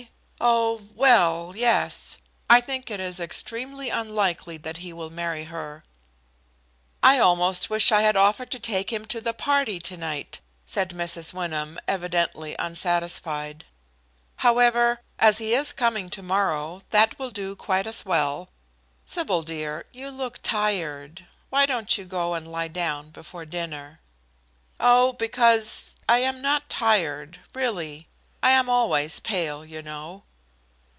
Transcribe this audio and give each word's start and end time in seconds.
Oh 0.43 0.81
well, 0.95 1.53
yes. 1.55 2.17
I 2.49 2.61
think 2.61 2.89
it 2.89 2.99
is 2.99 3.19
extremely 3.19 3.91
unlikely 3.91 4.57
that 4.57 4.77
he 4.77 4.91
will 4.91 5.11
marry 5.11 5.43
her." 5.43 5.83
"I 7.03 7.19
almost 7.19 7.69
wish 7.69 7.91
I 7.91 8.01
had 8.01 8.15
offered 8.15 8.49
to 8.49 8.59
take 8.59 8.91
him 8.91 9.05
to 9.05 9.21
the 9.21 9.35
party 9.35 9.77
to 9.77 9.97
night," 9.97 10.39
said 10.65 10.89
Mrs. 10.95 11.31
Wyndham, 11.31 11.77
evidently 11.87 12.55
unsatisfied. 12.57 13.65
"However, 14.37 14.99
as 15.19 15.37
he 15.37 15.53
is 15.53 15.71
coming 15.71 16.09
to 16.09 16.23
morrow, 16.23 16.81
that 16.89 17.19
will 17.19 17.29
do 17.29 17.55
quite 17.55 17.85
as 17.85 18.03
well. 18.03 18.49
Sybil, 19.05 19.43
dear, 19.43 19.85
you 19.91 20.09
look 20.09 20.39
tired. 20.41 21.27
Why 21.51 21.67
don't 21.67 21.99
you 21.99 22.03
go 22.03 22.33
and 22.33 22.47
lie 22.51 22.67
down 22.69 23.11
before 23.11 23.45
dinner?" 23.45 23.99
"Oh, 24.79 25.13
because 25.13 25.93
I 26.09 26.17
am 26.19 26.41
not 26.41 26.67
tired, 26.67 27.39
really. 27.53 28.07
I 28.41 28.49
am 28.49 28.69
always 28.69 29.19
pale, 29.19 29.63
you 29.63 29.83
know." 29.83 30.23